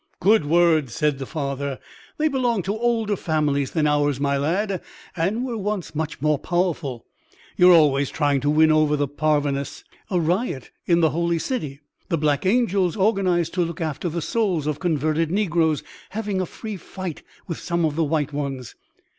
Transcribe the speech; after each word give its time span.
"Good 0.19 0.45
words," 0.47 0.95
said 0.95 1.19
the 1.19 1.27
father; 1.27 1.77
"they 2.17 2.27
belong 2.27 2.63
to 2.63 2.75
older 2.75 3.15
families 3.15 3.69
than 3.69 3.85
ours, 3.85 4.19
my 4.19 4.35
lad, 4.35 4.81
and 5.15 5.45
were 5.45 5.59
once 5.59 5.93
much 5.93 6.19
more 6.19 6.39
powerful. 6.39 7.05
You 7.55 7.69
are 7.69 7.75
always 7.75 8.09
trying 8.09 8.41
to 8.41 8.49
win 8.49 8.71
over 8.71 8.95
the 8.95 9.07
parvenus." 9.07 9.83
"A 10.09 10.19
riot 10.19 10.71
in 10.87 11.01
the 11.01 11.11
holy 11.11 11.37
city. 11.37 11.81
The 12.09 12.17
black 12.17 12.47
angels 12.47 12.97
organised 12.97 13.53
to 13.53 13.61
look 13.63 13.79
after 13.79 14.09
the 14.09 14.23
souls 14.23 14.65
of 14.65 14.79
converted 14.79 15.29
negroes 15.29 15.83
having 16.09 16.41
a 16.41 16.47
free 16.47 16.77
fight 16.77 17.21
with 17.47 17.59
some 17.59 17.85
of 17.85 17.95
the 17.95 18.03
white 18.03 18.33
ones. 18.33 18.73